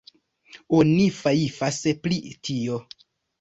Oni 0.77 1.03
fajfas 1.17 1.79
pri 2.07 2.19
tio. 2.49 2.81